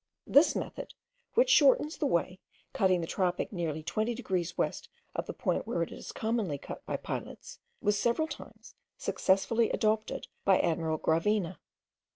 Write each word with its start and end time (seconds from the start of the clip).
This 0.25 0.55
method, 0.55 0.95
which 1.35 1.51
shortens 1.51 1.97
the 1.97 2.07
way, 2.07 2.39
cutting 2.73 3.01
the 3.01 3.05
tropic 3.05 3.53
nearly 3.53 3.83
twenty 3.83 4.15
degrees 4.15 4.57
west 4.57 4.89
of 5.15 5.27
the 5.27 5.31
point 5.33 5.67
where 5.67 5.83
it 5.83 5.91
is 5.91 6.11
commonly 6.11 6.57
cut 6.57 6.83
by 6.87 6.97
pilots, 6.97 7.59
was 7.81 7.99
several 7.99 8.27
times 8.27 8.73
successfully 8.97 9.69
adopted 9.69 10.25
by 10.43 10.59
Admiral 10.59 10.97
Gravina. 10.97 11.59